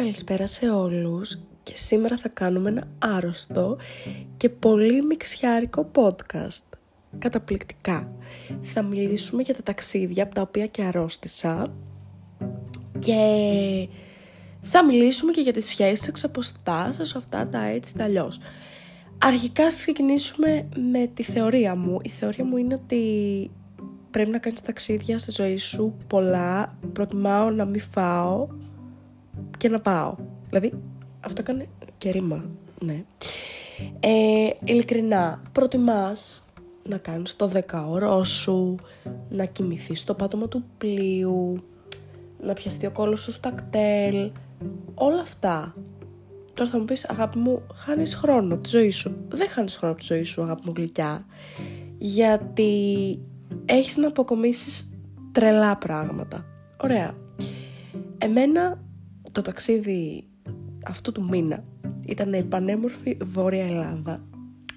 καλησπέρα 0.00 0.46
σε 0.46 0.70
όλους 0.70 1.38
και 1.62 1.72
σήμερα 1.74 2.16
θα 2.16 2.28
κάνουμε 2.28 2.68
ένα 2.68 2.88
άρρωστο 2.98 3.76
και 4.36 4.48
πολύ 4.48 5.02
μιξιάρικο 5.02 5.90
podcast. 5.94 6.78
Καταπληκτικά. 7.18 8.12
Θα 8.62 8.82
μιλήσουμε 8.82 9.42
για 9.42 9.54
τα 9.54 9.62
ταξίδια 9.62 10.22
από 10.22 10.34
τα 10.34 10.42
οποία 10.42 10.66
και 10.66 10.82
αρρώστησα 10.82 11.66
και 12.98 13.18
θα 14.62 14.84
μιλήσουμε 14.84 15.32
και 15.32 15.40
για 15.40 15.52
τις 15.52 15.66
σχέσεις 15.66 16.08
εξ 16.08 16.24
αποστάσεως, 16.24 17.16
αυτά 17.16 17.48
τα 17.48 17.64
έτσι 17.64 17.94
τα 17.94 18.04
αλλιώς. 18.04 18.40
Αρχικά 19.18 19.68
ξεκινήσουμε 19.68 20.68
με 20.90 21.10
τη 21.14 21.22
θεωρία 21.22 21.74
μου. 21.74 21.98
Η 22.02 22.08
θεωρία 22.08 22.44
μου 22.44 22.56
είναι 22.56 22.74
ότι 22.74 23.50
πρέπει 24.10 24.30
να 24.30 24.38
κάνεις 24.38 24.62
ταξίδια 24.62 25.18
στη 25.18 25.30
ζωή 25.30 25.56
σου 25.56 25.96
πολλά. 26.06 26.78
Προτιμάω 26.92 27.50
να 27.50 27.64
μην 27.64 27.80
φάω 27.80 28.48
και 29.58 29.68
να 29.68 29.80
πάω. 29.80 30.14
Δηλαδή, 30.48 30.72
αυτό 31.20 31.40
έκανε 31.40 31.68
και 31.98 32.10
ρήμα, 32.10 32.44
ναι. 32.80 33.04
Ε, 34.00 34.48
ειλικρινά, 34.64 35.42
προτιμάς 35.52 36.44
να 36.88 36.98
κάνεις 36.98 37.36
το 37.36 37.46
δεκαωρό 37.46 38.24
σου, 38.24 38.76
να 39.28 39.44
κοιμηθείς 39.44 40.00
στο 40.00 40.14
πάτωμα 40.14 40.48
του 40.48 40.64
πλοίου, 40.78 41.62
να 42.40 42.52
πιαστεί 42.52 42.86
ο 42.86 42.90
κόλλος 42.90 43.20
σου 43.20 43.32
στα 43.32 43.50
κτέλ, 43.50 44.30
όλα 44.94 45.20
αυτά. 45.20 45.74
Τώρα 46.54 46.70
θα 46.70 46.78
μου 46.78 46.84
πεις, 46.84 47.08
αγάπη 47.08 47.38
μου, 47.38 47.62
χάνεις 47.74 48.14
χρόνο 48.14 48.54
από 48.54 48.62
τη 48.62 48.68
ζωή 48.68 48.90
σου. 48.90 49.16
Δεν 49.28 49.48
χάνεις 49.48 49.76
χρόνο 49.76 49.92
από 49.92 50.02
τη 50.02 50.14
ζωή 50.14 50.22
σου, 50.22 50.42
αγάπη 50.42 50.62
μου 50.64 50.72
γλυκιά, 50.76 51.24
γιατί 51.98 53.18
έχεις 53.64 53.96
να 53.96 54.08
αποκομίσεις 54.08 54.90
τρελά 55.32 55.76
πράγματα. 55.76 56.44
Ωραία. 56.82 57.14
Εμένα 58.18 58.80
το 59.32 59.42
ταξίδι 59.42 60.24
αυτού 60.86 61.12
του 61.12 61.24
μήνα 61.24 61.62
ήταν 62.06 62.32
η 62.32 62.42
πανέμορφη 62.42 63.16
Βόρεια 63.22 63.64
Ελλάδα. 63.64 64.24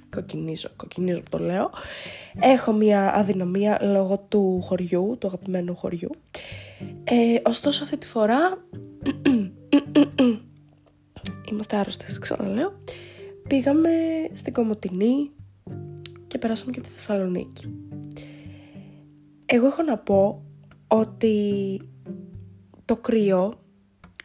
Κοκκινίζω, 0.10 0.70
κοκκινίζω 0.76 1.20
που 1.20 1.30
το 1.30 1.38
λέω. 1.38 1.70
Έχω 2.40 2.72
μια 2.72 3.16
αδυναμία 3.16 3.80
λόγω 3.82 4.26
του 4.28 4.62
χωριού, 4.62 5.16
του 5.20 5.28
αγαπημένου 5.28 5.76
χωριού. 5.76 6.10
Ε, 7.04 7.40
ωστόσο 7.46 7.84
αυτή 7.84 7.98
τη 7.98 8.08
φορά, 8.08 8.40
είμαστε 11.52 11.78
άρρωστες, 11.78 12.20
ξαναλέω, 12.20 12.80
πήγαμε 13.48 13.90
στην 14.34 14.54
Κομωτινή 14.54 15.32
και 16.28 16.38
περάσαμε 16.38 16.72
και 16.72 16.80
από 16.80 16.88
τη 16.88 16.94
Θεσσαλονίκη. 16.94 17.74
Εγώ 19.46 19.66
έχω 19.66 19.82
να 19.82 19.98
πω 19.98 20.44
ότι 20.88 21.82
το 22.86 22.96
κρύο 22.96 23.63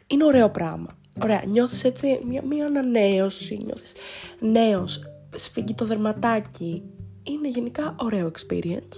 είναι 0.09 0.25
ωραίο 0.25 0.49
πράγμα. 0.49 0.87
Ωραία, 1.21 1.43
νιώθεις 1.47 1.83
έτσι 1.83 2.19
μια, 2.27 2.41
μια 2.45 2.65
ανανέωση, 2.65 3.59
νιώθεις 3.65 3.93
νέος, 4.39 5.03
σφίγγει 5.35 5.73
το 5.73 5.85
δερματάκι. 5.85 6.83
Είναι 7.23 7.47
γενικά 7.47 7.95
ωραίο 7.99 8.31
experience. 8.31 8.95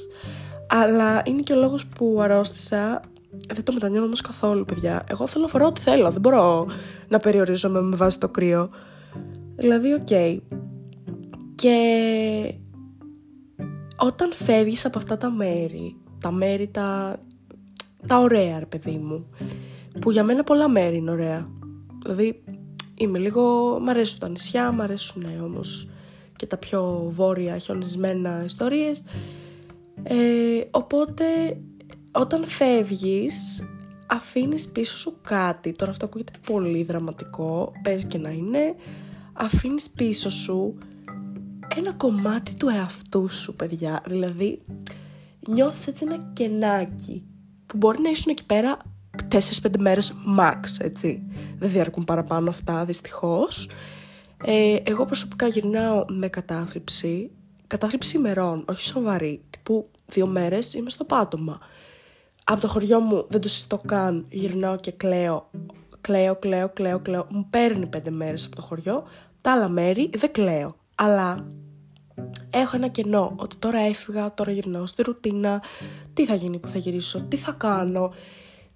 Αλλά 0.67 1.21
είναι 1.25 1.41
και 1.41 1.53
ο 1.53 1.55
λόγος 1.55 1.87
που 1.87 2.17
αρρώστησα. 2.21 3.01
Δεν 3.53 3.63
το 3.63 3.73
μετανιώνω 3.73 4.05
όμως 4.05 4.21
καθόλου, 4.21 4.65
παιδιά. 4.65 5.03
Εγώ 5.09 5.27
θέλω 5.27 5.43
να 5.43 5.49
φοράω 5.49 5.67
ό,τι 5.67 5.81
θέλω. 5.81 6.11
Δεν 6.11 6.21
μπορώ 6.21 6.67
να 7.07 7.19
περιορίζομαι 7.19 7.81
με 7.81 7.95
βάση 7.95 8.19
το 8.19 8.29
κρύο. 8.29 8.69
Δηλαδή, 9.55 9.93
οκ. 9.93 10.07
Και 11.55 11.75
όταν 13.97 14.33
φεύγεις 14.33 14.85
από 14.85 14.97
αυτά 14.97 15.17
τα 15.17 15.29
μέρη, 15.29 15.95
τα 16.19 16.31
μέρη 16.31 16.67
τα, 16.67 17.19
τα 18.07 18.19
ωραία, 18.19 18.59
ρε 18.59 18.65
παιδί 18.65 18.97
μου, 18.97 19.29
που 19.99 20.11
για 20.11 20.23
μένα 20.23 20.43
πολλά 20.43 20.69
μέρη 20.69 20.97
είναι 20.97 21.11
ωραία. 21.11 21.49
Δηλαδή 22.01 22.43
είμαι 22.95 23.19
λίγο, 23.19 23.77
μ' 23.81 23.89
αρέσουν 23.89 24.19
τα 24.19 24.29
νησιά, 24.29 24.71
μ' 24.71 24.81
αρέσουν 24.81 25.21
ναι, 25.21 25.41
όμως 25.41 25.89
και 26.35 26.45
τα 26.45 26.57
πιο 26.57 27.07
βόρεια 27.09 27.57
χιονισμένα 27.57 28.43
ιστορίες. 28.45 29.03
Ε, 30.03 30.61
οπότε 30.71 31.25
όταν 32.11 32.45
φεύγεις 32.45 33.63
αφήνεις 34.07 34.67
πίσω 34.67 34.97
σου 34.97 35.17
κάτι, 35.21 35.71
τώρα 35.71 35.91
αυτό 35.91 36.05
ακούγεται 36.05 36.31
πολύ 36.45 36.83
δραματικό, 36.83 37.71
παίζει 37.83 38.05
και 38.05 38.17
να 38.17 38.29
είναι, 38.29 38.75
αφήνεις 39.33 39.89
πίσω 39.89 40.29
σου 40.29 40.77
ένα 41.75 41.93
κομμάτι 41.93 42.55
του 42.55 42.67
εαυτού 42.67 43.27
σου 43.29 43.53
παιδιά, 43.53 44.03
δηλαδή 44.07 44.61
νιώθεις 45.47 45.87
έτσι 45.87 46.05
ένα 46.07 46.31
κενάκι 46.33 47.25
που 47.65 47.77
μπορεί 47.77 48.01
να 48.01 48.09
ήσουν 48.09 48.31
εκεί 48.31 48.45
πέρα 48.45 48.77
4-5 49.31 49.77
μέρες 49.79 50.13
max, 50.39 50.59
έτσι. 50.79 51.23
Δεν 51.57 51.69
διαρκούν 51.69 52.03
παραπάνω 52.03 52.49
αυτά, 52.49 52.85
δυστυχώς. 52.85 53.69
Ε, 54.43 54.75
εγώ 54.83 55.05
προσωπικά 55.05 55.47
γυρνάω 55.47 56.05
με 56.07 56.27
κατάθλιψη, 56.27 57.31
κατάθλιψη 57.67 58.17
ημερών, 58.17 58.65
όχι 58.69 58.83
σοβαρή, 58.83 59.41
τύπου 59.49 59.89
δύο 60.05 60.27
μέρες 60.27 60.73
είμαι 60.73 60.89
στο 60.89 61.03
πάτωμα. 61.03 61.59
Από 62.43 62.61
το 62.61 62.67
χωριό 62.67 62.99
μου 62.99 63.25
δεν 63.29 63.41
το 63.41 63.47
συστώ 63.47 63.77
καν, 63.77 64.25
γυρνάω 64.29 64.75
και 64.75 64.91
κλαίω, 64.91 65.49
κλαίω, 66.01 66.35
κλαίω, 66.35 66.69
κλαίω, 66.69 66.99
κλαίω. 66.99 67.27
Μου 67.29 67.47
παίρνει 67.49 67.85
πέντε 67.85 68.09
μέρες 68.09 68.45
από 68.45 68.55
το 68.55 68.61
χωριό, 68.61 69.03
τα 69.41 69.51
άλλα 69.51 69.69
μέρη 69.69 70.09
δεν 70.17 70.31
κλαίω. 70.31 70.75
Αλλά 70.95 71.47
έχω 72.49 72.75
ένα 72.75 72.87
κενό 72.87 73.33
ότι 73.35 73.55
τώρα 73.55 73.79
έφυγα, 73.79 74.33
τώρα 74.33 74.51
γυρνάω 74.51 74.85
στη 74.85 75.01
ρουτίνα, 75.01 75.63
τι 76.13 76.25
θα 76.25 76.35
γίνει 76.35 76.59
που 76.59 76.67
θα 76.67 76.77
γυρίσω, 76.77 77.21
τι 77.21 77.37
θα 77.37 77.51
κάνω 77.51 78.13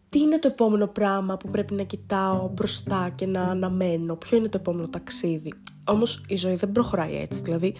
τι 0.09 0.19
είναι 0.19 0.39
το 0.39 0.47
επόμενο 0.47 0.87
πράγμα 0.87 1.37
που 1.37 1.49
πρέπει 1.49 1.73
να 1.73 1.83
κοιτάω 1.83 2.49
μπροστά 2.53 3.11
και 3.15 3.25
να 3.25 3.41
αναμένω, 3.41 4.15
ποιο 4.15 4.37
είναι 4.37 4.47
το 4.47 4.57
επόμενο 4.57 4.87
ταξίδι; 4.87 5.53
Όμως 5.83 6.23
η 6.27 6.35
ζωή 6.35 6.55
δεν 6.55 6.71
προχωράει 6.71 7.15
έτσι, 7.15 7.41
δηλαδή 7.41 7.75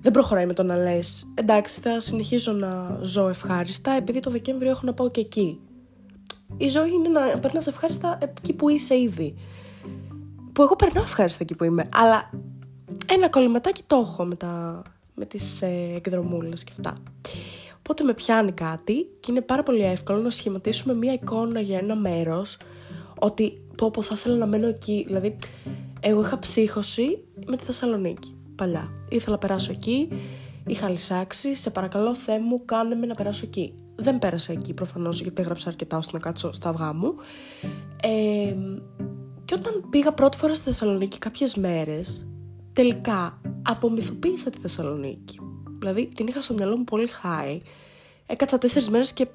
δεν 0.00 0.12
προχωράει 0.12 0.46
με 0.46 0.52
το 0.54 0.62
να 0.62 0.76
λες 0.76 1.32
εντάξει 1.34 1.80
θα 1.80 2.00
συνεχίζω 2.00 2.52
να 2.52 2.98
ζω 3.02 3.28
ευχάριστα 3.28 3.92
επειδή 3.92 4.20
το 4.20 4.30
Δεκέμβριο 4.30 4.70
έχω 4.70 4.80
να 4.84 4.94
πάω 4.94 5.10
και 5.10 5.20
εκεί. 5.20 5.60
Η 6.56 6.68
ζωή 6.68 6.90
είναι 6.90 7.08
να 7.08 7.38
περνάς 7.38 7.66
ευχάριστα 7.66 8.18
εκεί 8.20 8.52
που 8.52 8.68
είσαι 8.68 8.98
ήδη. 8.98 9.34
Που 10.52 10.62
εγώ 10.62 10.76
περνάω 10.76 11.02
ευχάριστα 11.02 11.38
εκεί 11.42 11.54
που 11.54 11.64
είμαι, 11.64 11.88
αλλά 11.92 12.30
ένα 13.06 13.28
κολληματάκι 13.28 13.82
το 13.86 13.96
έχω 13.96 14.24
με, 14.24 14.34
τα, 14.34 14.82
με 15.14 15.26
τις 15.26 15.62
ε, 15.62 15.92
εκδρομούλες 15.94 16.64
και 16.64 16.72
αυτά. 16.76 16.96
Οπότε 17.86 18.04
με 18.04 18.14
πιάνει 18.14 18.52
κάτι 18.52 19.08
και 19.20 19.30
είναι 19.30 19.40
πάρα 19.40 19.62
πολύ 19.62 19.82
εύκολο 19.82 20.20
να 20.20 20.30
σχηματίσουμε 20.30 20.94
μία 20.94 21.12
εικόνα 21.12 21.60
για 21.60 21.78
ένα 21.78 21.96
μέρος 21.96 22.56
ότι 23.18 23.62
πω 23.76 23.90
πω 23.90 24.02
θα 24.02 24.14
ήθελα 24.16 24.36
να 24.36 24.46
μένω 24.46 24.66
εκεί. 24.66 25.04
Δηλαδή, 25.06 25.36
εγώ 26.00 26.20
είχα 26.20 26.38
ψύχωση 26.38 27.24
με 27.46 27.56
τη 27.56 27.64
Θεσσαλονίκη 27.64 28.36
παλιά. 28.54 28.90
Ήθελα 29.08 29.32
να 29.32 29.38
περάσω 29.38 29.72
εκεί, 29.72 30.08
είχα 30.66 30.88
λυσάξει, 30.88 31.54
σε 31.54 31.70
παρακαλώ 31.70 32.14
Θεέ 32.14 32.38
μου 32.38 32.64
κάνε 32.64 32.94
με 32.94 33.06
να 33.06 33.14
περάσω 33.14 33.42
εκεί. 33.44 33.74
Δεν 33.94 34.18
πέρασα 34.18 34.52
εκεί 34.52 34.74
προφανώς 34.74 35.20
γιατί 35.20 35.40
έγραψα 35.40 35.68
αρκετά 35.68 35.96
ώστε 35.96 36.12
να 36.12 36.18
κάτσω 36.18 36.52
στα 36.52 36.68
αυγά 36.68 36.92
μου. 36.92 37.14
Ε, 38.02 38.54
και 39.44 39.54
όταν 39.54 39.86
πήγα 39.90 40.12
πρώτη 40.12 40.36
φορά 40.36 40.54
στη 40.54 40.64
Θεσσαλονίκη 40.64 41.18
κάποιες 41.18 41.54
μέρες, 41.54 42.28
τελικά 42.72 43.40
απομυθοποίησα 43.62 44.50
τη 44.50 44.58
Θεσσαλονίκη. 44.58 45.38
Δηλαδή 45.84 46.08
την 46.14 46.26
είχα 46.26 46.40
στο 46.40 46.54
μυαλό 46.54 46.76
μου 46.76 46.84
πολύ 46.84 47.08
high. 47.22 47.58
Έκατσα 48.26 48.58
τέσσερις 48.58 48.88
μέρες 48.90 49.12
και 49.12 49.26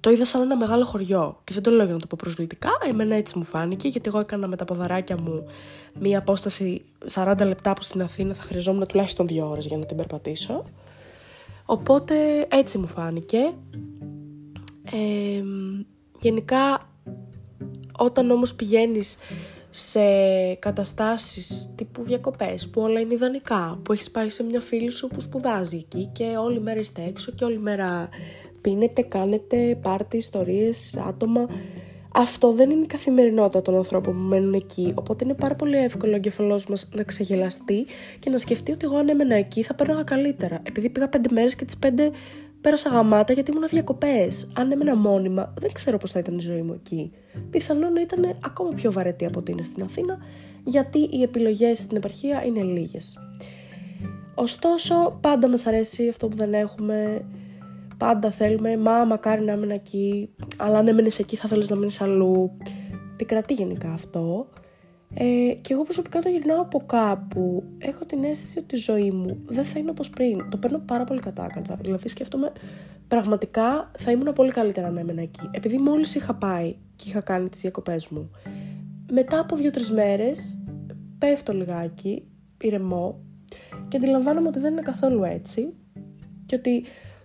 το 0.00 0.10
είδα 0.10 0.24
σαν 0.24 0.42
ένα 0.42 0.56
μεγάλο 0.56 0.84
χωριό. 0.84 1.40
Και 1.44 1.52
δεν 1.52 1.62
το 1.62 1.70
λέω 1.70 1.84
για 1.84 1.94
να 1.94 2.00
το 2.00 2.06
πω 2.06 2.16
προσβλητικά, 2.20 2.70
εμένα 2.88 3.14
έτσι 3.14 3.38
μου 3.38 3.44
φάνηκε, 3.44 3.88
γιατί 3.88 4.08
εγώ 4.08 4.18
έκανα 4.18 4.46
με 4.46 4.56
τα 4.56 4.64
ποδαράκια 4.64 5.16
μου 5.20 5.44
μία 6.00 6.18
απόσταση 6.18 6.84
40 7.12 7.34
λεπτά 7.38 7.72
που 7.72 7.82
στην 7.82 8.02
Αθήνα 8.02 8.34
θα 8.34 8.42
χρειαζόμουν 8.42 8.86
τουλάχιστον 8.86 9.26
δύο 9.26 9.48
ώρες 9.48 9.66
για 9.66 9.76
να 9.76 9.86
την 9.86 9.96
περπατήσω. 9.96 10.62
Οπότε 11.64 12.46
έτσι 12.50 12.78
μου 12.78 12.86
φάνηκε. 12.86 13.38
Ε, 14.92 15.42
γενικά 16.18 16.90
όταν 17.98 18.30
όμως 18.30 18.54
πηγαίνεις 18.54 19.16
σε 19.70 20.00
καταστάσεις 20.54 21.72
τύπου 21.74 22.02
διακοπές 22.02 22.68
που 22.68 22.80
όλα 22.80 23.00
είναι 23.00 23.14
ιδανικά, 23.14 23.80
που 23.82 23.92
έχεις 23.92 24.10
πάει 24.10 24.28
σε 24.28 24.42
μια 24.42 24.60
φίλη 24.60 24.90
σου 24.90 25.08
που 25.08 25.20
σπουδάζει 25.20 25.76
εκεί 25.76 26.10
και 26.12 26.24
όλη 26.24 26.60
μέρα 26.60 26.80
είστε 26.80 27.02
έξω 27.08 27.32
και 27.32 27.44
όλη 27.44 27.58
μέρα 27.58 28.08
πίνετε, 28.60 29.02
κάνετε 29.02 29.78
πάρτι, 29.82 30.16
ιστορίες, 30.16 30.96
άτομα. 30.96 31.48
Αυτό 32.12 32.52
δεν 32.52 32.70
είναι 32.70 32.82
η 32.84 32.86
καθημερινότητα 32.86 33.62
των 33.62 33.76
ανθρώπων 33.76 34.14
που 34.14 34.20
μένουν 34.20 34.52
εκεί, 34.52 34.92
οπότε 34.94 35.24
είναι 35.24 35.34
πάρα 35.34 35.54
πολύ 35.54 35.76
εύκολο 35.76 36.12
ο 36.12 36.16
εγκεφαλός 36.16 36.66
μας 36.66 36.88
να 36.94 37.02
ξεγελαστεί 37.02 37.86
και 38.18 38.30
να 38.30 38.38
σκεφτεί 38.38 38.72
ότι 38.72 38.84
εγώ 38.84 38.96
αν 38.96 39.08
έμενα 39.08 39.34
εκεί 39.34 39.62
θα 39.62 39.74
πέρναγα 39.74 40.02
καλύτερα. 40.02 40.60
Επειδή 40.62 40.90
πήγα 40.90 41.08
πέντε 41.08 41.28
μέρες 41.32 41.56
και 41.56 41.64
τις 41.64 41.76
πέντε 41.76 42.10
πέρασα 42.66 42.88
γαμάτα 42.88 43.32
γιατί 43.32 43.50
ήμουν 43.50 43.68
διακοπές. 43.68 44.48
Αν 44.54 44.72
έμενα 44.72 44.96
μόνιμα, 44.96 45.54
δεν 45.60 45.72
ξέρω 45.72 45.98
πώς 45.98 46.10
θα 46.10 46.18
ήταν 46.18 46.38
η 46.38 46.40
ζωή 46.40 46.62
μου 46.62 46.72
εκεί. 46.72 47.12
Πιθανόν 47.50 47.92
να 47.92 48.00
ήταν 48.00 48.36
ακόμα 48.44 48.70
πιο 48.70 48.92
βαρετή 48.92 49.24
από 49.26 49.38
ότι 49.38 49.52
είναι 49.52 49.62
στην 49.62 49.82
Αθήνα, 49.82 50.18
γιατί 50.64 50.98
οι 50.98 51.22
επιλογές 51.22 51.78
στην 51.78 51.96
επαρχία 51.96 52.44
είναι 52.44 52.62
λίγες. 52.62 53.18
Ωστόσο, 54.34 55.18
πάντα 55.20 55.48
μας 55.48 55.66
αρέσει 55.66 56.08
αυτό 56.08 56.28
που 56.28 56.36
δεν 56.36 56.54
έχουμε. 56.54 57.24
Πάντα 57.96 58.30
θέλουμε, 58.30 58.76
μα 58.76 59.04
μακάρι 59.04 59.42
να 59.42 59.52
έμενα 59.52 59.74
εκεί, 59.74 60.30
αλλά 60.56 60.78
αν 60.78 60.88
έμενες 60.88 61.18
εκεί 61.18 61.36
θα 61.36 61.48
θέλεις 61.48 61.70
να 61.70 61.76
μείνεις 61.76 62.00
αλλού. 62.00 62.56
Πικρατεί 63.16 63.54
γενικά 63.54 63.90
αυτό. 63.90 64.48
Ε, 65.18 65.54
και 65.60 65.72
εγώ 65.72 65.82
προσωπικά 65.82 66.20
το 66.20 66.28
γυρνάω 66.28 66.60
από 66.60 66.82
κάπου. 66.86 67.64
Έχω 67.78 68.04
την 68.04 68.24
αίσθηση 68.24 68.58
ότι 68.58 68.74
η 68.74 68.78
ζωή 68.78 69.10
μου 69.10 69.38
δεν 69.46 69.64
θα 69.64 69.78
είναι 69.78 69.90
όπως 69.90 70.10
πριν. 70.10 70.48
Το 70.50 70.56
παίρνω 70.56 70.78
πάρα 70.78 71.04
πολύ 71.04 71.20
κατάκαρτα. 71.20 71.78
Δηλαδή 71.80 72.08
σκέφτομαι 72.08 72.52
πραγματικά 73.08 73.90
θα 73.98 74.10
ήμουν 74.10 74.32
πολύ 74.32 74.50
καλύτερα 74.50 74.90
να 74.90 75.00
έμενα 75.00 75.22
εκεί. 75.22 75.48
Επειδή 75.50 75.78
μόλις 75.78 76.14
είχα 76.14 76.34
πάει 76.34 76.76
και 76.96 77.08
είχα 77.08 77.20
κάνει 77.20 77.48
τις 77.48 77.60
διακοπές 77.60 78.08
μου. 78.08 78.30
Μετά 79.12 79.38
από 79.38 79.56
δύο-τρεις 79.56 79.90
μέρες 79.90 80.62
πέφτω 81.18 81.52
λιγάκι, 81.52 82.24
ηρεμώ 82.62 83.20
και 83.88 83.96
αντιλαμβάνομαι 83.96 84.48
ότι 84.48 84.58
δεν 84.58 84.72
είναι 84.72 84.82
καθόλου 84.82 85.24
έτσι 85.24 85.74
και 86.46 86.54
ότι 86.54 86.84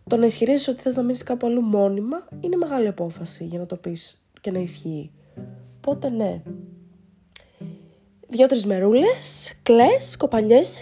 το 0.09 0.17
να 0.17 0.25
ισχυρίζεις 0.25 0.67
ότι 0.67 0.81
θες 0.81 0.95
να 0.95 1.01
μείνεις 1.01 1.23
κάπου 1.23 1.47
αλλού 1.47 1.61
μόνιμα 1.61 2.27
είναι 2.39 2.55
μεγάλη 2.55 2.87
απόφαση 2.87 3.45
για 3.45 3.59
να 3.59 3.65
το 3.65 3.75
πεις 3.75 4.25
και 4.41 4.51
να 4.51 4.59
ισχύει. 4.59 5.11
Οπότε 5.77 6.09
ναι. 6.09 6.41
Δύο-τρει 8.33 8.61
μερούλες, 8.65 9.53
κλε, 9.63 9.87
κοπανιέσαι 10.17 10.79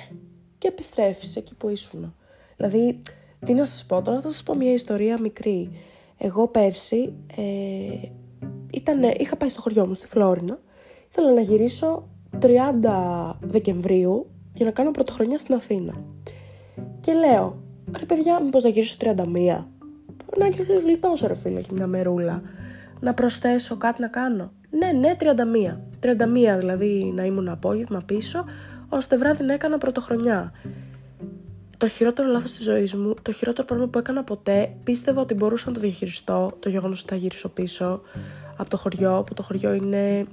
και 0.58 0.68
επιστρέφεις 0.68 1.36
εκεί 1.36 1.56
που 1.56 1.70
ήσουν. 1.70 2.16
Δηλαδή, 2.58 3.02
τι 3.46 3.54
να 3.54 3.66
σας 3.66 3.86
πω 3.86 4.02
τώρα, 4.02 4.22
θα 4.22 4.30
σας 4.30 4.44
πω 4.44 4.56
μια 4.56 4.74
ιστορία 4.74 5.18
μικρή. 5.22 5.70
Εγώ 6.18 6.48
πέρσι 6.48 7.14
ε, 7.36 8.08
ήτανε, 8.72 9.14
είχα 9.18 9.36
πάει 9.36 9.50
στο 9.50 9.62
χωριό 9.62 9.88
μου 9.88 9.94
στη 9.94 10.08
Φλόρινα. 10.08 10.60
Ήθελα 11.10 11.34
να 11.34 11.42
γυρίσω 11.42 12.08
30 12.42 12.48
Δεκεμβρίου 13.40 14.30
για 14.54 14.66
να 14.66 14.72
κάνω 14.72 14.92
πρωτοχρονιά 14.92 15.38
στην 15.38 15.56
Αθήνα. 15.56 16.04
Και 17.00 17.14
λέω, 17.14 17.62
ρε 17.98 18.06
παιδιά, 18.06 18.42
μήπως 18.44 18.64
να 18.64 18.70
γυρίσω 18.70 18.98
31. 19.00 19.66
Να 20.38 20.50
γλιτώσω 20.84 21.28
ρε 21.28 21.36
φίλε, 21.36 21.60
έχει 21.60 21.74
μια 21.74 21.88
μερούλα. 21.88 22.42
Να 23.00 23.14
προσθέσω 23.14 23.78
κάτι 23.78 24.02
να 24.02 24.08
κάνω. 24.08 24.52
Ναι, 24.70 24.92
ναι, 25.00 25.16
31. 25.20 25.78
31 26.56 26.58
δηλαδή 26.58 27.12
να 27.16 27.24
ήμουν 27.24 27.48
απόγευμα 27.48 28.02
πίσω, 28.06 28.46
ώστε 28.90 29.18
βράδυ 29.18 29.44
να 29.44 29.54
έκανα 29.54 29.78
πρωτοχρονιά. 29.78 30.52
Το 31.78 31.88
χειρότερο 31.88 32.28
λάθος 32.28 32.52
της 32.54 32.64
ζωής 32.64 32.96
μου, 32.96 33.14
το 33.22 33.32
χειρότερο 33.32 33.68
πράγμα 33.68 33.88
που 33.88 33.98
έκανα 33.98 34.24
ποτέ, 34.24 34.74
πίστευα 34.84 35.22
ότι 35.22 35.34
μπορούσα 35.34 35.68
να 35.68 35.74
το 35.74 35.80
διαχειριστώ, 35.80 36.52
το 36.60 36.70
γεγονός 36.70 37.02
ότι 37.02 37.10
θα 37.10 37.16
γυρίσω 37.16 37.50
πίσω 37.50 38.02
από 38.58 38.70
το 38.70 38.78
χωριό, 38.78 39.24
που 39.28 39.34
το 39.34 39.44
χωριό 39.44 39.74
είναι 39.74 40.26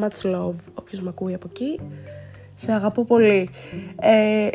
much 0.00 0.34
love, 0.34 0.54
όποιος 0.74 1.00
με 1.00 1.08
ακούει 1.08 1.34
από 1.34 1.46
εκεί, 1.50 1.80
σε 2.54 2.72
αγαπώ 2.72 3.04
πολύ. 3.04 3.50
Ε, 4.00 4.48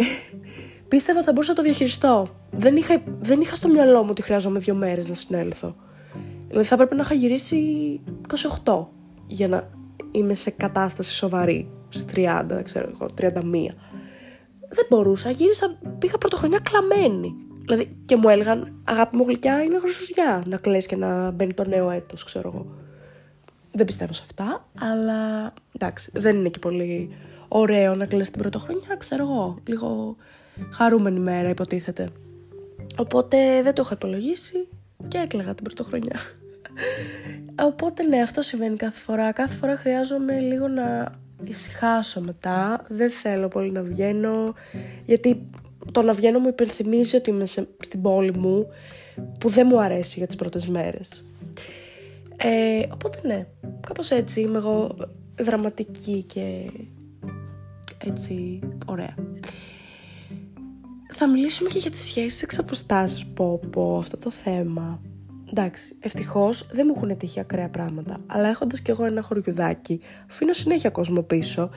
πίστευα 0.87 1.17
ότι 1.17 1.25
θα 1.25 1.31
μπορούσα 1.31 1.51
να 1.51 1.57
το 1.57 1.63
διαχειριστώ. 1.63 2.27
Δεν 2.51 2.75
είχα, 2.75 3.01
δεν 3.21 3.41
είχα 3.41 3.55
στο 3.55 3.67
μυαλό 3.67 4.03
μου 4.03 4.09
ότι 4.09 4.21
χρειάζομαι 4.21 4.59
δύο 4.59 4.75
μέρες 4.75 5.07
να 5.07 5.13
συνέλθω. 5.13 5.75
Δηλαδή 6.47 6.67
θα 6.67 6.73
έπρεπε 6.75 6.95
να 6.95 7.01
είχα 7.01 7.13
γυρίσει 7.13 7.59
28 8.63 8.85
για 9.27 9.47
να 9.47 9.69
είμαι 10.11 10.33
σε 10.33 10.49
κατάσταση 10.49 11.15
σοβαρή. 11.15 11.71
Στις 11.89 12.05
30, 12.15 12.43
δεν 12.47 12.63
ξέρω 12.63 12.89
εγώ, 12.93 13.09
31. 13.17 13.75
Δεν 14.69 14.85
μπορούσα, 14.89 15.29
γύρισα, 15.29 15.77
πήγα 15.99 16.17
πρωτοχρονιά 16.17 16.59
κλαμμένη. 16.59 17.35
Δηλαδή 17.61 17.97
και 18.05 18.15
μου 18.15 18.29
έλεγαν 18.29 18.81
αγάπη 18.83 19.15
μου 19.15 19.23
γλυκιά 19.27 19.63
είναι 19.63 19.79
χρυσουζιά 19.79 20.43
να 20.47 20.57
κλαις 20.57 20.85
και 20.85 20.95
να 20.95 21.31
μπαίνει 21.31 21.53
το 21.53 21.67
νέο 21.67 21.89
έτος, 21.89 22.23
ξέρω 22.23 22.51
εγώ. 22.53 22.65
Δεν 23.71 23.85
πιστεύω 23.85 24.13
σε 24.13 24.23
αυτά, 24.25 24.67
αλλά 24.79 25.53
εντάξει, 25.75 26.11
δεν 26.13 26.35
είναι 26.35 26.49
και 26.49 26.59
πολύ 26.59 27.09
ωραίο 27.47 27.95
να 27.95 28.05
κλαις 28.05 28.29
την 28.29 28.41
πρωτοχρονιά, 28.41 28.95
ξέρω 28.97 29.23
εγώ. 29.23 29.57
Λίγο 29.65 30.15
χαρούμενη 30.71 31.19
μέρα 31.19 31.49
υποτίθεται. 31.49 32.07
Οπότε 32.97 33.61
δεν 33.61 33.73
το 33.73 33.81
έχω 33.85 33.93
υπολογίσει 33.93 34.67
και 35.07 35.17
έκλαιγα 35.17 35.53
την 35.53 35.63
πρωτοχρονιά. 35.63 36.19
Οπότε 37.59 38.03
ναι, 38.03 38.21
αυτό 38.21 38.41
συμβαίνει 38.41 38.75
κάθε 38.77 38.99
φορά. 38.99 39.31
Κάθε 39.31 39.53
φορά 39.53 39.77
χρειάζομαι 39.77 40.39
λίγο 40.39 40.67
να 40.67 41.11
ησυχάσω 41.43 42.21
μετά. 42.21 42.85
Δεν 42.87 43.09
θέλω 43.09 43.47
πολύ 43.47 43.71
να 43.71 43.81
βγαίνω, 43.81 44.53
γιατί 45.05 45.49
το 45.91 46.01
να 46.01 46.13
βγαίνω 46.13 46.39
μου 46.39 46.47
υπενθυμίζει 46.47 47.15
ότι 47.15 47.29
είμαι 47.29 47.45
στην 47.79 48.01
πόλη 48.01 48.37
μου, 48.37 48.67
που 49.39 49.49
δεν 49.49 49.67
μου 49.69 49.81
αρέσει 49.81 50.17
για 50.17 50.27
τις 50.27 50.35
πρώτες 50.35 50.67
μέρες. 50.67 51.23
Ε, 52.37 52.83
οπότε 52.93 53.19
ναι, 53.23 53.47
κάπως 53.87 54.11
έτσι 54.11 54.41
είμαι 54.41 54.57
εγώ 54.57 54.95
δραματική 55.39 56.21
και 56.21 56.69
έτσι 57.97 58.59
ωραία. 58.85 59.15
Θα 61.13 61.27
μιλήσουμε 61.27 61.69
και 61.69 61.77
για 61.77 61.91
τις 61.91 62.01
σχέσεις 62.01 62.41
εξ 62.41 62.59
αποστάσεως, 62.59 63.25
πω 63.25 63.59
πω, 63.71 63.97
αυτό 63.97 64.17
το 64.17 64.31
θέμα. 64.31 65.01
Εντάξει, 65.55 65.95
ευτυχώς 65.99 66.67
δεν 66.71 66.85
μου 66.89 66.93
έχουν 66.97 67.17
τύχει 67.17 67.39
ακραία 67.39 67.69
πράγματα, 67.69 68.17
αλλά 68.27 68.47
έχοντας 68.47 68.81
κι 68.81 68.91
εγώ 68.91 69.05
ένα 69.05 69.21
χωριουδάκι, 69.21 70.01
αφήνω 70.29 70.53
συνέχεια 70.53 70.89
κόσμο 70.89 71.21
πίσω 71.21 71.69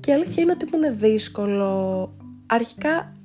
και 0.00 0.10
η 0.10 0.14
αλήθεια 0.14 0.42
είναι 0.42 0.52
ότι 0.52 0.64
μου 0.64 0.70
είναι 0.76 0.90
δύσκολο. 0.90 2.12
Αρχικά, 2.46 3.16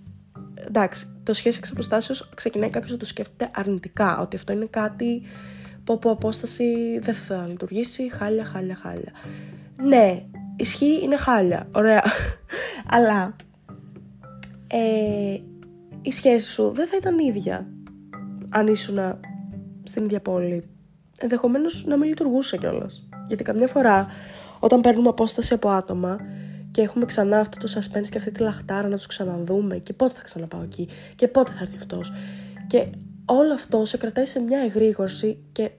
εντάξει, 0.68 1.08
το 1.24 1.34
σχέση 1.34 1.58
εξ 1.58 1.72
αποστάσεως 1.72 2.30
ξεκινάει 2.36 2.70
κάποιος 2.70 2.92
να 2.92 2.98
το 2.98 3.06
σκέφτεται 3.06 3.52
αρνητικά, 3.56 4.20
ότι 4.20 4.36
αυτό 4.36 4.54
είναι 4.54 4.68
κάτι 4.70 5.22
που 5.84 5.94
από 5.94 6.12
απόσταση 6.12 7.00
δεν 7.00 7.14
θα 7.14 7.46
λειτουργήσει, 7.48 8.12
χάλια, 8.12 8.46
χάλια, 8.46 8.76
χάλια. 8.76 9.12
Ναι, 9.84 10.24
ισχύει, 10.56 11.00
είναι 11.04 11.18
χάλια, 11.18 11.68
ωραία, 11.76 12.04
αλλά 12.96 13.36
ε, 14.68 15.38
η 16.02 16.12
σχέση 16.12 16.52
σου 16.52 16.72
δεν 16.72 16.88
θα 16.88 16.96
ήταν 16.98 17.20
ίδια 17.20 17.68
αν 18.50 18.68
ήσουν 18.68 18.98
στην 19.84 20.04
ίδια 20.04 20.20
πόλη. 20.20 20.64
Ενδεχομένως 21.18 21.86
να 21.86 21.98
μην 21.98 22.10
λειτουργούσε 22.10 22.58
κιόλας. 22.58 23.08
Γιατί 23.28 23.44
καμιά 23.44 23.68
φορά 23.68 24.08
όταν 24.60 24.82
παίρνουμε 24.82 25.10
απόσταση 25.10 25.54
από 25.54 25.70
άτομα 25.70 26.20
και 26.72 26.82
έχουμε 26.82 27.06
ξανά 27.06 27.40
αυτό 27.40 27.58
το 27.60 27.74
suspense 27.76 28.08
και 28.10 28.18
αυτή 28.18 28.32
τη 28.32 28.42
λαχτάρα 28.42 28.88
να 28.88 28.96
τους 28.96 29.06
ξαναδούμε 29.06 29.78
και 29.78 29.94
πότε 29.94 30.14
θα 30.14 30.22
ξαναπάω 30.22 30.62
εκεί 30.62 30.90
και 31.16 31.28
πότε 31.28 31.52
θα 31.52 31.60
έρθει 31.62 31.78
αυτός. 31.78 32.14
Και 32.68 32.88
όλο 33.26 33.54
αυτό 33.54 33.86
σε 33.86 33.98
κρατάει 33.98 34.26
σε 34.26 34.40
μια 34.40 34.60
εγρήγορση 34.60 35.44
και 35.52 35.72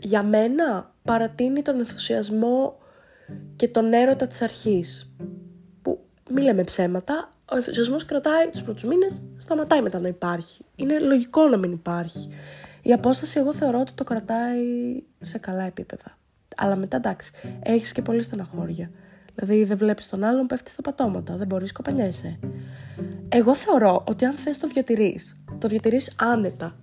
για 0.00 0.22
μένα 0.22 0.94
παρατείνει 1.02 1.62
τον 1.62 1.78
ενθουσιασμό 1.78 2.78
και 3.56 3.68
τον 3.68 3.92
έρωτα 3.92 4.26
της 4.26 4.42
αρχής. 4.42 5.12
Που 5.82 5.98
μη 6.30 6.42
λέμε 6.42 6.62
ψέματα, 6.62 7.32
ο 7.52 7.56
ενθουσιασμός 7.56 8.04
κρατάει 8.04 8.48
τους 8.48 8.62
πρώτους 8.62 8.84
μήνες, 8.84 9.22
σταματάει 9.38 9.82
μετά 9.82 9.98
να 9.98 10.08
υπάρχει. 10.08 10.64
Είναι 10.76 10.98
λογικό 10.98 11.48
να 11.48 11.56
μην 11.56 11.72
υπάρχει. 11.72 12.28
Η 12.82 12.92
απόσταση 12.92 13.38
εγώ 13.38 13.54
θεωρώ 13.54 13.80
ότι 13.80 13.92
το 13.92 14.04
κρατάει 14.04 14.62
σε 15.20 15.38
καλά 15.38 15.62
επίπεδα. 15.62 16.18
Αλλά 16.56 16.76
μετά 16.76 16.96
εντάξει, 16.96 17.32
έχεις 17.62 17.92
και 17.92 18.02
πολύ 18.02 18.22
στεναχώρια. 18.22 18.90
Δηλαδή 19.34 19.64
δεν 19.64 19.76
βλέπεις 19.76 20.08
τον 20.08 20.24
άλλον, 20.24 20.46
πέφτεις 20.46 20.72
στα 20.72 20.82
πατώματα, 20.82 21.36
δεν 21.36 21.46
μπορείς, 21.46 21.72
κοπανιέσαι. 21.72 22.38
Εγώ 23.28 23.54
θεωρώ 23.54 24.04
ότι 24.08 24.24
αν 24.24 24.32
θες 24.32 24.58
το 24.58 24.68
διατηρείς, 24.68 25.40
το 25.58 25.68
διατηρείς 25.68 26.14
άνετα. 26.18 26.76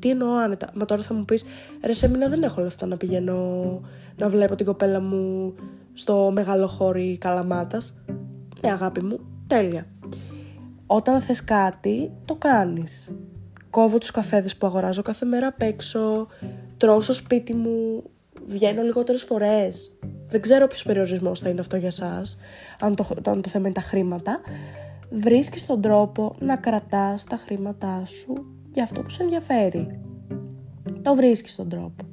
Τι 0.00 0.10
εννοώ 0.10 0.34
άνετα; 0.36 0.70
Μα 0.74 0.84
τώρα 0.84 1.02
θα 1.02 1.14
μου 1.14 1.24
πεις, 1.24 1.44
ρε 1.84 1.92
σε 1.92 2.08
μήνα 2.08 2.28
δεν 2.28 2.42
έχω 2.42 2.60
λεφτά 2.60 2.86
να 2.86 2.96
πηγαίνω 2.96 3.80
να 4.16 4.28
βλέπω 4.28 4.54
την 4.54 4.66
κοπέλα 4.66 5.00
μου 5.00 5.54
στο 5.92 6.30
μεγάλο 6.34 6.66
χώρι 6.66 7.18
Καλαμάτας. 7.18 8.02
Ναι, 8.60 8.72
αγάπη 8.72 9.04
μου, 9.04 9.20
τέλεια. 9.46 9.86
Όταν 10.86 11.20
θες 11.20 11.44
κάτι, 11.44 12.12
το 12.24 12.34
κάνεις 12.34 13.10
κόβω 13.70 13.98
τους 13.98 14.10
καφέδες 14.10 14.56
που 14.56 14.66
αγοράζω 14.66 15.02
κάθε 15.02 15.26
μέρα 15.26 15.46
απ' 15.46 15.62
έξω, 15.62 16.26
τρώω 16.76 17.00
στο 17.00 17.12
σπίτι 17.12 17.54
μου, 17.54 18.02
βγαίνω 18.46 18.82
λιγότερες 18.82 19.22
φορές. 19.22 19.98
Δεν 20.28 20.40
ξέρω 20.40 20.66
ποιος 20.66 20.82
περιορισμός 20.82 21.40
θα 21.40 21.48
είναι 21.48 21.60
αυτό 21.60 21.76
για 21.76 21.90
σας, 21.90 22.38
αν 22.80 22.94
το, 22.94 23.06
αν 23.26 23.42
το 23.42 23.48
θέμα 23.48 23.64
είναι 23.64 23.74
τα 23.74 23.80
χρήματα. 23.80 24.40
Βρίσκεις 25.10 25.66
τον 25.66 25.80
τρόπο 25.80 26.34
να 26.38 26.56
κρατάς 26.56 27.24
τα 27.24 27.36
χρήματά 27.36 28.02
σου 28.06 28.46
για 28.72 28.82
αυτό 28.82 29.02
που 29.02 29.10
σε 29.10 29.22
ενδιαφέρει. 29.22 30.00
Το 31.02 31.14
βρίσκεις 31.14 31.56
τον 31.56 31.68
τρόπο. 31.68 32.04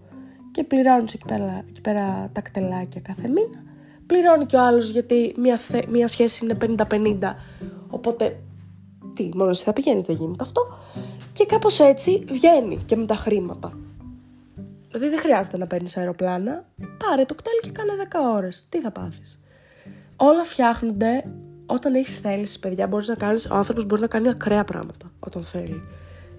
Και 0.52 0.64
πληρώνεις 0.64 1.14
εκεί 1.14 1.26
πέρα, 1.26 1.64
εκεί 1.70 1.82
πέρα 1.82 2.30
τα 2.34 2.42
κτελάκια 2.42 3.02
κάθε 3.02 3.28
μήνα. 3.28 3.64
Πληρώνει 4.06 4.46
και 4.46 4.56
ο 4.56 4.62
άλλος 4.62 4.90
γιατί 4.90 5.36
μια, 5.38 5.60
μια 5.90 6.08
σχέση 6.08 6.46
είναι 6.46 6.76
50-50. 6.90 7.36
Οπότε, 7.90 8.40
τι, 9.14 9.30
μόνο 9.36 9.50
εσύ 9.50 9.64
θα 9.64 9.74
πηγαίνεις, 9.74 10.06
δεν 10.06 10.16
γίνεται 10.16 10.44
αυτό. 10.44 10.62
Και 11.38 11.46
κάπως 11.46 11.80
έτσι 11.80 12.26
βγαίνει 12.32 12.78
και 12.86 12.96
με 12.96 13.06
τα 13.06 13.16
χρήματα. 13.16 13.78
Δηλαδή 14.92 15.10
δεν 15.10 15.20
χρειάζεται 15.20 15.58
να 15.58 15.68
παίρνεις 15.68 15.98
αεροπλάνα. 15.98 16.66
Πάρε 16.98 17.26
το 17.26 17.36
κτέλ 17.36 17.54
και 17.62 17.70
κάνε 17.70 17.92
10 18.12 18.36
ώρες. 18.36 18.66
Τι 18.70 18.82
θα 18.82 18.92
πάθεις. 18.92 19.42
Όλα 20.16 20.44
φτιάχνονται 20.44 21.24
όταν 21.66 21.96
έχεις 21.96 22.18
θέληση, 22.20 22.60
παιδιά. 22.60 22.88
Μπορείς 22.88 23.08
να 23.08 23.16
κάνεις. 23.16 23.50
Ο 23.52 23.56
άνθρωπος 23.56 23.86
μπορεί 23.86 24.02
να 24.02 24.08
κάνει 24.08 24.30
ακραία 24.30 24.64
πράγματα 24.64 25.12
όταν 25.20 25.44
θέλει. 25.44 25.84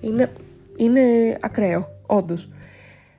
Είναι, 0.00 0.32
είναι 0.76 1.00
ακραίο, 1.40 1.88
όντως. 2.06 2.48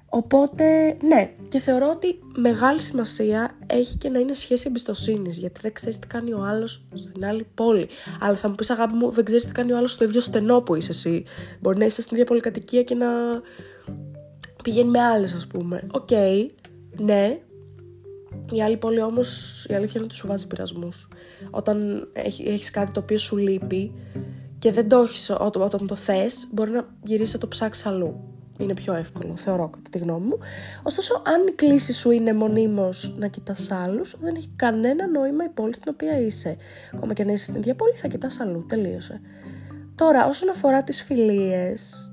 Οπότε, 0.10 0.98
ναι, 1.04 1.34
και 1.48 1.60
θεωρώ 1.60 1.90
ότι 1.90 2.20
μεγάλη 2.36 2.80
σημασία 2.80 3.58
έχει 3.68 3.98
και 3.98 4.10
να 4.10 4.20
είναι 4.20 4.34
σχέση 4.34 4.64
εμπιστοσύνης, 4.68 5.38
γιατί 5.38 5.60
δεν 5.62 5.74
ξέρεις 5.74 6.00
τι 6.00 6.08
κάνει 6.08 6.34
ο 6.34 6.44
άλλος 6.44 6.86
στην 6.94 7.26
άλλη 7.26 7.48
πόλη. 7.54 7.88
Αλλά 8.20 8.36
θα 8.36 8.50
μου 8.50 8.56
πεις, 8.56 8.70
αγάπη 8.70 8.94
μου, 8.94 9.12
δεν 9.12 9.26
ξέρεις 9.26 9.46
τι 9.46 9.52
κάνει 9.52 9.72
ο 9.72 9.78
άλλος 9.78 9.92
στο 9.92 10.04
ίδιο 10.04 10.22
στενό 10.22 10.62
που 10.62 10.76
είσαι 10.76 10.92
εσύ. 10.92 11.24
Μπορεί 11.60 11.78
να 11.78 11.86
είσαι 11.86 12.02
στην 12.02 12.16
ίδια 12.16 12.28
πολυκατοικία 12.28 12.84
και 12.84 12.96
να 12.96 13.08
πηγαίνει 14.64 14.90
με 14.90 15.00
άλλες, 15.00 15.34
ας 15.34 15.48
πούμε. 15.48 15.88
Οκ, 15.92 16.08
okay, 16.12 16.46
ναι, 16.98 17.40
Η 18.52 18.62
άλλη 18.62 18.78
πόλη 18.78 19.02
όμως, 19.02 19.66
η 19.70 19.74
αλήθεια 19.74 19.94
είναι 19.96 20.06
ότι 20.06 20.16
σου 20.16 20.28
βάζει 20.28 20.48
πειρασμούς. 20.48 21.08
Όταν 21.50 22.08
έχει 22.14 22.72
κάτι 22.72 22.92
το 22.92 23.00
οποίο 23.00 23.18
σου 23.18 23.38
λείπει 23.38 23.94
και 24.60 24.72
δεν 24.72 24.90
το 24.90 24.98
έχεις 24.98 25.30
όταν 25.40 25.88
το 25.88 25.96
θες, 25.96 26.48
μπορεί 26.52 26.72
να 26.72 26.96
γυρίσεις 27.04 27.34
να 27.34 27.40
το 27.40 27.48
ψάξεις 27.48 27.86
αλλού. 27.86 28.39
Είναι 28.60 28.74
πιο 28.74 28.94
εύκολο, 28.94 29.36
θεωρώ 29.36 29.70
κατά 29.70 29.90
τη 29.90 29.98
γνώμη 29.98 30.26
μου. 30.26 30.38
Ωστόσο, 30.84 31.22
αν 31.26 31.48
η 31.48 31.52
κλίση 31.52 31.94
σου 31.94 32.12
είναι 32.12 32.34
μονίμως 32.34 33.16
να 33.18 33.28
κοιτάς 33.28 33.72
άλλους, 33.72 34.18
δεν 34.22 34.36
έχει 34.36 34.50
κανένα 34.56 35.08
νόημα 35.08 35.44
η 35.44 35.50
πόλη 35.50 35.74
στην 35.74 35.92
οποία 35.94 36.20
είσαι. 36.20 36.58
Ακόμα 36.94 37.14
και 37.14 37.24
να 37.24 37.32
είσαι 37.32 37.46
στην 37.46 37.56
ίδια 37.56 37.76
πόλη, 37.76 37.94
θα 37.96 38.08
κοιτάς 38.08 38.40
αλλού. 38.40 38.66
Τελείωσε. 38.68 39.22
Τώρα, 39.96 40.28
όσον 40.28 40.50
αφορά 40.50 40.84
τις 40.84 41.02
φιλίες, 41.02 42.12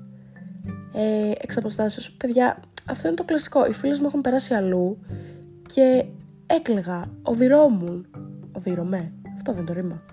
ε, 0.93 1.31
εξ 1.37 1.57
παιδιά, 2.17 2.59
αυτό 2.89 3.07
είναι 3.07 3.17
το 3.17 3.23
κλασικό. 3.23 3.65
Οι 3.65 3.71
φίλες 3.71 3.99
μου 3.99 4.05
έχουν 4.05 4.21
περάσει 4.21 4.53
αλλού 4.53 4.97
και 5.65 6.05
έκλεγα, 6.45 7.11
οδυρόμουν. 7.23 8.07
Οδύρομαι, 8.51 9.13
αυτό 9.35 9.53
δεν 9.53 9.65
το 9.65 9.73
ρήμα. 9.73 10.03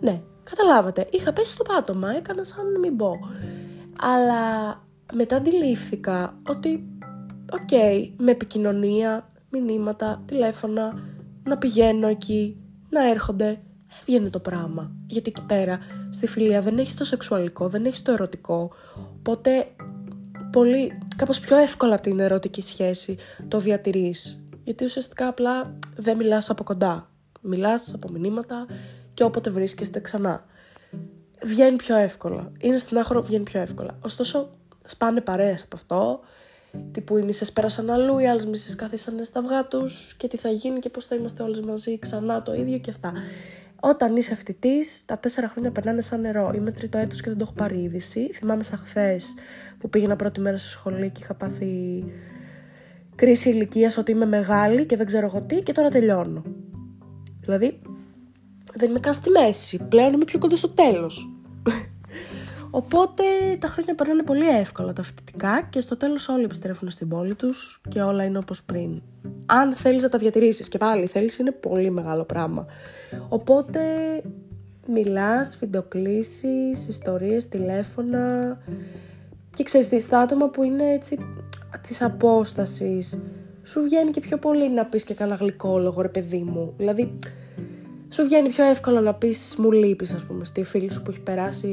Ναι, 0.00 0.20
καταλάβατε. 0.42 1.06
Είχα 1.10 1.32
πέσει 1.32 1.50
στο 1.50 1.62
πάτωμα, 1.62 2.16
έκανα 2.16 2.44
σαν 2.44 2.72
να 2.72 2.78
μην 2.78 2.96
πω. 2.96 3.18
Αλλά 4.00 4.68
μετά 5.12 5.36
αντιλήφθηκα 5.36 6.38
ότι, 6.46 6.88
οκ, 7.52 7.68
okay, 7.70 8.10
με 8.16 8.30
επικοινωνία, 8.30 9.30
μηνύματα, 9.50 10.22
τηλέφωνα, 10.26 11.02
να 11.42 11.58
πηγαίνω 11.58 12.06
εκεί, 12.06 12.56
να 12.90 13.08
έρχονται, 13.10 13.60
έβγαινε 14.00 14.30
το 14.30 14.38
πράγμα. 14.38 14.92
Γιατί 15.06 15.32
εκεί 15.36 15.46
πέρα, 15.46 15.78
στη 16.10 16.26
φιλία 16.26 16.60
δεν 16.60 16.78
έχεις 16.78 16.94
το 16.94 17.04
σεξουαλικό, 17.04 17.68
δεν 17.68 17.84
έχεις 17.84 18.02
το 18.02 18.12
ερωτικό, 18.12 18.70
οπότε 19.18 19.66
πολύ, 20.52 20.98
κάπως 21.16 21.40
πιο 21.40 21.56
εύκολα 21.56 21.92
από 21.94 22.02
την 22.02 22.20
ερωτική 22.20 22.62
σχέση 22.62 23.16
το 23.48 23.58
διατηρείς. 23.58 24.44
Γιατί 24.64 24.84
ουσιαστικά 24.84 25.26
απλά 25.26 25.78
δεν 25.96 26.16
μιλάς 26.16 26.50
από 26.50 26.64
κοντά. 26.64 27.10
Μιλάς 27.40 27.94
από 27.94 28.08
μηνύματα 28.08 28.66
και 29.14 29.24
όποτε 29.24 29.50
βρίσκεστε 29.50 30.00
ξανά. 30.00 30.44
Βγαίνει 31.44 31.76
πιο 31.76 31.96
εύκολα. 31.96 32.52
Είναι 32.58 32.76
στην 32.76 32.98
άχρο, 32.98 33.22
βγαίνει 33.22 33.44
πιο 33.44 33.60
εύκολα. 33.60 33.98
Ωστόσο, 34.00 34.50
σπάνε 34.90 35.20
παρέες 35.20 35.62
από 35.62 35.76
αυτό. 35.76 36.20
Τύπου 36.92 37.16
οι 37.16 37.22
μισές 37.22 37.52
πέρασαν 37.52 37.90
αλλού, 37.90 38.18
οι 38.18 38.28
άλλες 38.28 38.46
μισές 38.46 38.74
καθίσανε 38.76 39.24
στα 39.24 39.38
αυγά 39.38 39.66
τους 39.66 40.14
και 40.16 40.28
τι 40.28 40.36
θα 40.36 40.48
γίνει 40.48 40.78
και 40.78 40.88
πώς 40.88 41.04
θα 41.04 41.14
είμαστε 41.14 41.42
όλες 41.42 41.60
μαζί 41.60 41.98
ξανά 41.98 42.42
το 42.42 42.54
ίδιο 42.54 42.78
και 42.78 42.90
αυτά. 42.90 43.12
Όταν 43.80 44.16
είσαι 44.16 44.34
φοιτητής, 44.34 45.04
τα 45.04 45.18
τέσσερα 45.18 45.48
χρόνια 45.48 45.70
περνάνε 45.70 46.00
σαν 46.00 46.20
νερό. 46.20 46.52
Είμαι 46.54 46.70
τρίτο 46.70 46.98
έτος 46.98 47.20
και 47.20 47.28
δεν 47.28 47.38
το 47.38 47.44
έχω 47.46 47.54
πάρει 47.54 47.82
είδηση. 47.82 48.30
Θυμάμαι 48.32 48.62
σαν 48.62 48.78
χθες 48.78 49.34
που 49.78 49.88
πήγαινα 49.88 50.16
πρώτη 50.16 50.40
μέρα 50.40 50.56
στο 50.56 50.68
σχολείο 50.68 51.08
και 51.08 51.20
είχα 51.22 51.34
πάθει 51.34 52.04
κρίση 53.14 53.48
ηλικίας 53.48 53.96
ότι 53.96 54.10
είμαι 54.10 54.26
μεγάλη 54.26 54.86
και 54.86 54.96
δεν 54.96 55.06
ξέρω 55.06 55.26
εγώ 55.26 55.42
τι 55.42 55.62
και 55.62 55.72
τώρα 55.72 55.88
τελειώνω. 55.88 56.42
Δηλαδή, 57.40 57.80
δεν 58.74 58.90
είμαι 58.90 59.00
καν 59.00 59.14
στη 59.14 59.30
μέση. 59.30 59.86
Πλέον 59.88 60.12
είμαι 60.12 60.24
πιο 60.24 60.38
κοντά 60.38 60.56
στο 60.56 60.68
τέλος. 60.68 61.39
Οπότε 62.70 63.22
τα 63.58 63.68
χρόνια 63.68 63.94
περνάνε 63.94 64.22
πολύ 64.22 64.48
εύκολα 64.48 64.92
τα 64.92 65.02
φοιτητικά 65.02 65.66
και 65.70 65.80
στο 65.80 65.96
τέλος 65.96 66.28
όλοι 66.28 66.44
επιστρέφουν 66.44 66.90
στην 66.90 67.08
πόλη 67.08 67.34
τους 67.34 67.80
και 67.88 68.02
όλα 68.02 68.24
είναι 68.24 68.38
όπως 68.38 68.62
πριν. 68.62 69.02
Αν 69.46 69.74
θέλεις 69.74 70.02
να 70.02 70.08
τα 70.08 70.18
διατηρήσεις 70.18 70.68
και 70.68 70.78
πάλι 70.78 71.06
θέλεις 71.06 71.38
είναι 71.38 71.50
πολύ 71.50 71.90
μεγάλο 71.90 72.24
πράγμα. 72.24 72.66
Οπότε 73.28 73.80
μιλάς, 74.86 75.56
βιντεοκλήσεις, 75.60 76.88
ιστορίες, 76.88 77.48
τηλέφωνα 77.48 78.56
και 79.52 79.62
ξέρεις 79.62 79.88
τι, 79.88 80.00
στα 80.00 80.20
άτομα 80.20 80.48
που 80.48 80.62
είναι 80.62 80.92
έτσι 80.92 81.18
της 81.80 82.02
απόστασης 82.02 83.20
σου 83.62 83.82
βγαίνει 83.82 84.10
και 84.10 84.20
πιο 84.20 84.38
πολύ 84.38 84.70
να 84.70 84.84
πεις 84.84 85.04
και 85.04 85.14
κανένα 85.14 85.36
γλυκόλογο 85.36 86.00
ρε 86.00 86.08
παιδί 86.08 86.42
μου. 86.42 86.74
Δηλαδή 86.76 87.16
σου 88.08 88.24
βγαίνει 88.24 88.48
πιο 88.48 88.64
εύκολο 88.64 89.00
να 89.00 89.14
πεις 89.14 89.54
μου 89.58 89.72
λείπεις 89.72 90.12
ας 90.12 90.24
πούμε 90.24 90.44
στη 90.44 90.62
φίλη 90.62 90.92
σου 90.92 91.02
που 91.02 91.10
έχει 91.10 91.20
περάσει 91.20 91.68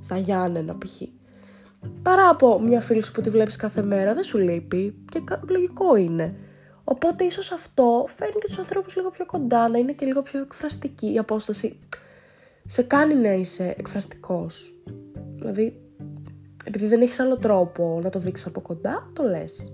στα 0.00 0.16
Γιάννενα 0.16 0.78
π.χ. 0.78 1.02
Παρά 2.02 2.28
από 2.28 2.60
μια 2.60 2.80
φίλη 2.80 3.02
σου 3.02 3.12
που 3.12 3.20
τη 3.20 3.30
βλέπεις 3.30 3.56
κάθε 3.56 3.82
μέρα 3.82 4.14
δεν 4.14 4.24
σου 4.24 4.38
λείπει 4.38 4.94
και 5.10 5.22
λογικό 5.48 5.96
είναι. 5.96 6.34
Οπότε 6.84 7.24
ίσως 7.24 7.52
αυτό 7.52 8.04
φέρνει 8.08 8.34
και 8.40 8.46
τους 8.46 8.58
ανθρώπους 8.58 8.96
λίγο 8.96 9.10
πιο 9.10 9.26
κοντά, 9.26 9.68
να 9.68 9.78
είναι 9.78 9.92
και 9.92 10.06
λίγο 10.06 10.22
πιο 10.22 10.40
εκφραστική 10.40 11.12
η 11.12 11.18
απόσταση. 11.18 11.78
Σε 12.66 12.82
κάνει 12.82 13.14
να 13.14 13.32
είσαι 13.32 13.74
εκφραστικός. 13.78 14.76
Δηλαδή, 15.36 15.80
επειδή 16.64 16.86
δεν 16.86 17.00
έχεις 17.00 17.20
άλλο 17.20 17.36
τρόπο 17.36 18.00
να 18.02 18.10
το 18.10 18.18
δείξεις 18.18 18.46
από 18.46 18.60
κοντά, 18.60 19.10
το 19.12 19.22
λες. 19.22 19.72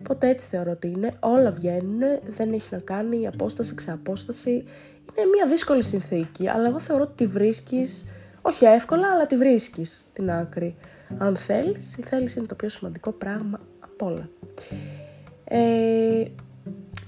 Οπότε 0.00 0.28
έτσι 0.28 0.48
θεωρώ 0.48 0.70
ότι 0.70 0.88
είναι, 0.88 1.16
όλα 1.20 1.50
βγαίνουν, 1.50 2.00
δεν 2.26 2.52
έχει 2.52 2.68
να 2.70 2.78
κάνει 2.78 3.20
η 3.20 3.26
απόσταση, 3.26 3.74
ξεαπόσταση. 3.74 4.50
Είναι 4.50 5.28
μια 5.34 5.46
δύσκολη 5.46 5.82
συνθήκη, 5.82 6.48
αλλά 6.48 6.68
εγώ 6.68 6.78
θεωρώ 6.78 7.02
ότι 7.02 7.24
τη 7.24 7.26
βρίσκεις, 7.26 8.04
όχι 8.46 8.64
εύκολα, 8.64 9.10
αλλά 9.12 9.26
τη 9.26 9.36
βρίσκεις 9.36 10.04
την 10.12 10.30
άκρη. 10.30 10.76
Αν 11.18 11.36
θέλεις, 11.36 11.96
η 11.96 12.02
θέληση 12.02 12.38
είναι 12.38 12.46
το 12.46 12.54
πιο 12.54 12.68
σημαντικό 12.68 13.12
πράγμα 13.12 13.60
από 13.80 14.06
όλα. 14.06 14.28
Ε, 15.44 16.24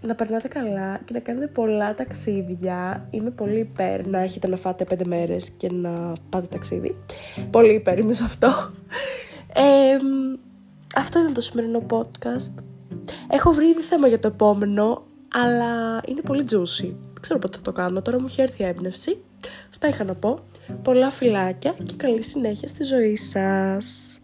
να 0.02 0.14
περνάτε 0.14 0.49
καλά 0.49 1.00
και 1.04 1.12
να 1.12 1.18
κάνετε 1.18 1.47
πολλά 1.47 1.95
ταξίδια. 1.95 3.07
Είμαι 3.11 3.30
πολύ 3.30 3.59
υπέρ 3.59 4.07
να 4.07 4.18
έχετε 4.18 4.49
να 4.49 4.57
φάτε 4.57 4.85
πέντε 4.85 5.04
μέρες 5.04 5.50
και 5.50 5.71
να 5.73 6.12
πάτε 6.28 6.47
ταξίδι. 6.47 6.97
Πολύ 7.50 7.75
υπέρ 7.75 7.99
είμαι 7.99 8.12
σε 8.12 8.25
αυτό. 8.25 8.73
Ε, 9.54 9.97
αυτό 10.97 11.21
ήταν 11.21 11.33
το 11.33 11.40
σημερινό 11.40 11.87
podcast. 11.90 12.62
Έχω 13.30 13.52
βρει 13.52 13.68
ήδη 13.68 13.83
θέμα 13.83 14.09
για 14.09 14.21
το 14.21 14.28
επόμενο, 14.28 15.02
αλλά 15.35 16.00
είναι 16.07 16.21
πολύ 16.21 16.45
juicy. 16.50 16.95
Δεν 17.12 17.21
ξέρω 17.21 17.38
πότε 17.38 17.57
θα 17.57 17.62
το 17.62 17.73
κάνω, 17.73 18.02
τώρα 18.02 18.21
μου 18.21 18.26
έχει 18.28 18.40
έρθει 18.40 18.62
η 18.62 18.66
έμπνευση. 18.66 19.23
Αυτά 19.71 19.88
είχα 19.88 20.04
να 20.04 20.14
πω. 20.14 20.38
Πολλά 20.83 21.11
φιλάκια 21.11 21.75
και 21.85 21.95
καλή 21.97 22.23
συνέχεια 22.23 22.69
στη 22.69 22.85
ζωή 22.85 23.17
σας. 23.17 24.19